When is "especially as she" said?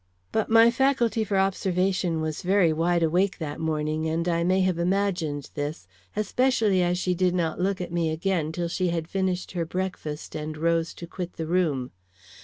6.15-7.13